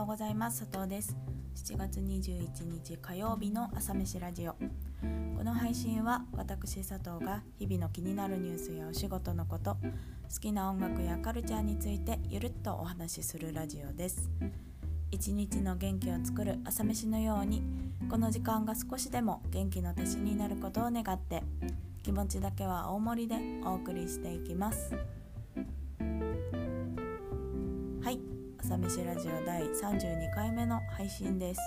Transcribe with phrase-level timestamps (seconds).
[0.00, 0.60] ようございます。
[0.64, 1.14] 佐藤です。
[1.54, 4.52] 7月21日火曜日の朝飯ラジオ。
[5.36, 9.76] この配信は私佐藤が日々の気になるニュースやお仕事のこと
[10.32, 14.30] 好きな音楽やカルチャーについてゆるっとお話しするラジオです。
[15.10, 17.62] 一日の元気を作る朝飯のように
[18.08, 21.42] この時間が少しでも元気の足しになることを願って
[22.02, 24.94] 気持ちだけは大盛りでお送りしていきます。
[28.70, 31.60] 朝飯ラジオ第32回目の配信です。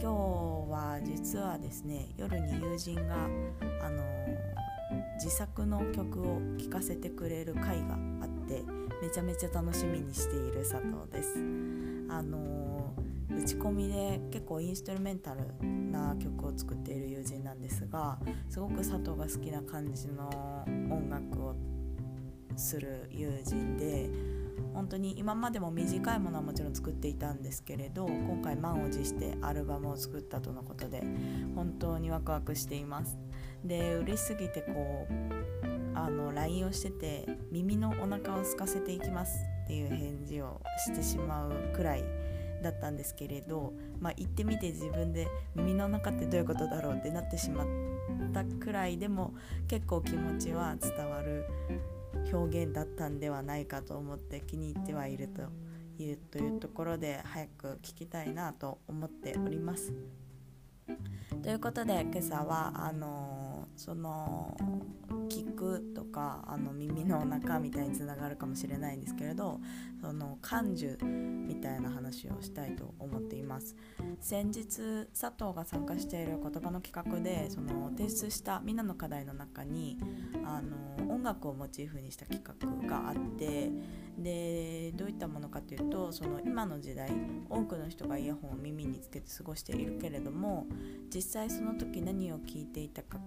[0.00, 3.16] 今日は実はですね夜に友人が
[3.82, 4.04] あの
[5.16, 8.62] 自作の曲を聴かせてくれる回があって
[9.02, 11.34] めちゃめちゃ楽しみにしている佐藤です。
[12.08, 12.94] あの
[13.36, 21.56] 打ち込みで結構インストゥルメンタルな曲を作っている友人なんですがすごく佐藤が好きな感じの音楽を
[22.54, 24.08] する友人で
[24.74, 31.02] 本当に今までも短いものはもちろん作っていたんですけれど今回満を持してアルバムを作ったとのことで
[31.54, 33.18] 本当にワクワクしています。
[33.64, 35.12] で嬉しすぎてこう
[35.94, 42.04] あの LINE をしてて耳のお腹を空かせていきますっていう返事をしてしまうくらい
[42.62, 47.66] だったんですけれど、まあ、行ってみて自分で耳の中ってどういうことだろうってなってしまっ
[48.32, 49.34] たくらいでも
[49.68, 51.44] 結構気持ちは伝わる
[52.32, 55.42] 表現だったんではないかと思って気に入ってはいると
[56.02, 59.92] いうというところで早く聞きたいなと思っております。
[61.42, 64.56] ということで今朝はあのその
[65.28, 69.60] 聞くとかあの耳の中みたいにつながるかもしれないんですけれど
[70.00, 73.76] その感受みたいな話をしたいと思っています。
[74.20, 79.98] 先日佐藤が参加している言葉の企画でその提出したみんなの課題の中に
[80.44, 83.70] あの音楽をモチーフにした企画があって
[84.18, 87.10] でどういったものかというとその今の時代
[87.48, 90.66] 多くの人がイヤホンを耳につけて過ごしているけれども
[91.14, 93.18] 実際その時何を聞いていたか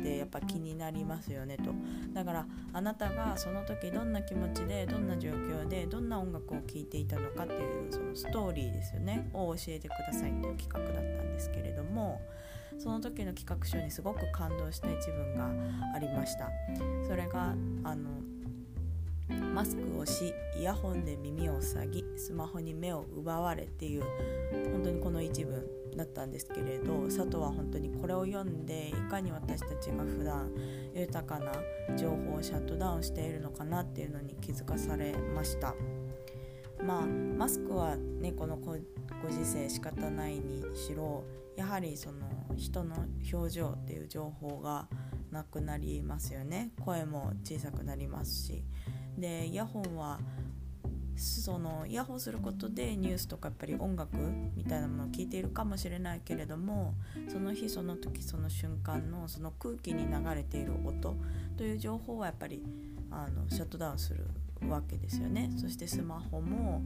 [0.00, 1.72] ってやっぱ気になりますよねと。
[2.12, 9.28] だからあなたがその時どんな気持ちでどんな状況でどんな音楽を聴いていたのかっていうそのストーリーですよね。
[9.32, 12.20] を教えてくださいという企画だったんですけれども
[12.78, 15.50] その時の企画書にすごく感動した一文が
[15.94, 16.50] ありました。
[17.06, 17.54] それが
[17.84, 18.10] あの
[19.54, 24.02] マスクをしイヤホンで耳を塞ぎスマホに目を奪われっていう
[24.72, 25.64] 本当にこの一文
[25.96, 30.50] だったんですけれど佐藤は本当にこれを読んでいかに私たちが普段
[30.94, 31.52] 豊かな
[31.96, 35.74] 情報をシャットダウンしているのかなっていうのに気づかされました。
[36.82, 41.24] まあマスクはねこのご時世仕方ないにしろ
[41.56, 42.18] やはりその
[42.56, 42.96] 人の
[43.32, 44.88] 表情っていう情報が
[45.30, 46.72] なくなりますよね。
[46.84, 48.64] 声も小さくなりますし
[49.18, 50.18] でイヤホンは
[51.16, 54.16] そのイヤホンすることでニュースとかやっぱり音楽
[54.56, 56.94] みたいなものを聞いているかもしれないけれども
[57.28, 61.14] その日その時その瞬間のその空気に流れている音
[61.56, 62.64] という情報はやっぱり
[63.10, 64.26] あのシャットダウンする
[64.68, 65.50] わけですよね。
[65.60, 66.82] そしてスマホも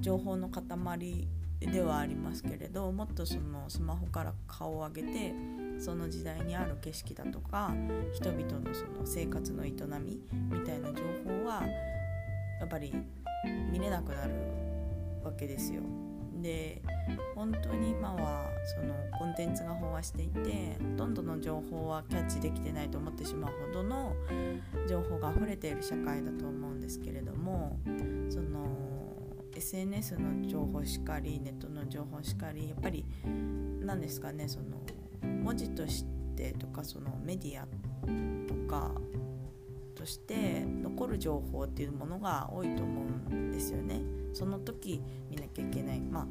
[0.00, 1.28] 情報の塊
[1.66, 5.34] ではありますけれどもっとそのスマホから顔を上げて
[5.78, 7.72] その時代にある景色だとか
[8.12, 9.70] 人々のその生活の営
[10.02, 11.62] みみたいな情報は
[12.60, 12.94] やっぱり
[13.70, 14.34] 見れなくなる
[15.24, 15.80] わけですよ。
[16.42, 16.80] で
[17.34, 24.14] 本当に今はそのコンテンツが飽和していてほとんどの情報はキャッチできてないと思ってしまうほどの
[24.88, 27.78] 情報が溢れている社会だと思うんですけれども
[28.30, 28.99] その
[29.54, 33.04] SNS の情報しかりネットの情報しかりやっぱり
[33.80, 34.64] 何ですかねその
[35.42, 36.04] 文字とし
[36.36, 37.66] てとかそのメディア
[38.46, 38.92] とか
[39.94, 44.00] として残る情報っていうものが多いと思うんですよね。
[44.32, 46.26] その時見なきゃいけないまあ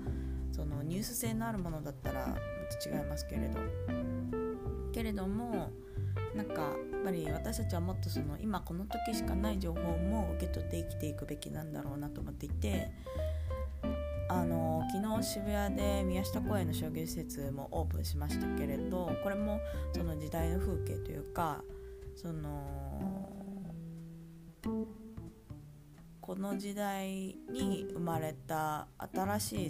[0.51, 2.37] そのニュース性のあるものだったらもっ
[2.81, 3.59] と違いますけれど
[4.91, 5.71] けれども
[6.35, 12.91] なんかやっぱり私たちはもっとその今この時しかない情報も受け取って生きていくべきなんだろうなと思っていて
[14.29, 19.59] あの昨日渋谷で宮下公園の商業施設もオープンしましたけれどこれも
[19.95, 21.63] その時代の風景というか
[22.15, 23.29] その
[26.21, 29.69] この時代に生まれた新しい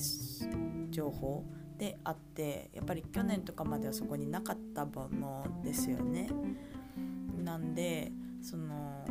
[0.91, 1.45] 情報
[1.79, 6.29] であってやっぱり去年とかまではそこになかったものですよね。
[7.43, 8.11] なんで
[8.41, 9.05] その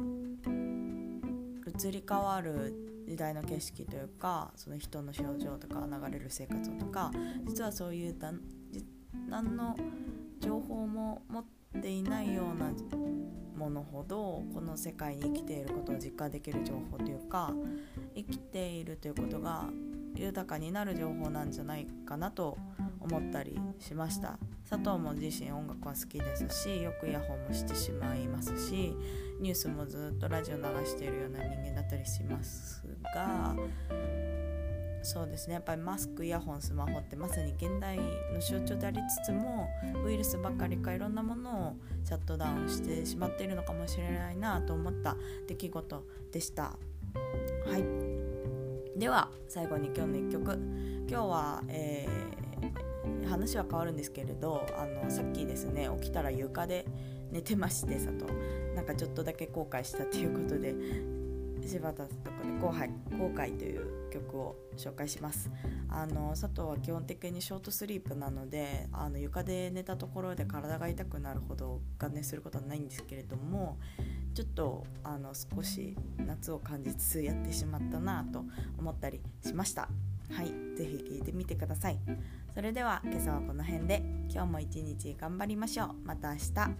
[1.66, 7.10] 移り変わる時代の景色というかその人の表情とか流れる生活とか
[7.46, 8.16] 実はそういう
[9.28, 9.74] 何の
[10.40, 11.44] 情報も持っ
[11.80, 12.70] ていないような
[13.56, 17.50] ものほどこの世界に生きていることを実感できる情報というか
[18.14, 19.64] 生きているということが
[20.14, 22.58] 豊かになる情報なんじゃないかなと
[23.00, 24.38] 思ったりしました。
[24.68, 28.94] 佐藤も自身音楽は好きですしよくイヤホンもしてしまいますし
[29.40, 32.84] ニュースもずっとラジオ流しているような人間だったりします
[33.14, 33.56] が
[35.02, 35.54] そうですね。
[35.54, 38.04] やっぱりマスクイヤホンスマホってまさに現代の
[38.40, 39.68] 象徴でありつつも
[40.04, 45.16] ウイルスばかりかいろんなものをシャットダウンしてしまっているのかもしれないなと思った
[45.46, 46.62] 出来事でした。
[46.64, 46.76] は
[47.78, 48.07] い。
[48.98, 50.58] では最後に今日の1曲。
[51.08, 56.84] 今日は、えー、話は変わるんですけれどあのさっきですね起きたら床で
[57.30, 58.26] 寝てましてさと
[58.74, 60.74] なんかちょっとだけ後悔したっていうことで
[61.64, 65.48] 柴田とかで後悔「後悔」という曲を紹介します。
[65.88, 73.78] あの佐藤は基本的にショートスリープなのであの床で寝たところで体が痛くなるほど顔面することはないんですけれども
[74.38, 78.44] ちょっとあの少し夏を感じつつやってしまったなと
[78.78, 79.88] 思ったりしました。
[80.30, 80.54] はい。
[80.76, 81.98] 是非聴いてみてください。
[82.54, 84.00] それでは今朝はこの辺で。
[84.30, 85.94] 今日も一日頑張りましょう。
[86.04, 86.70] また明日。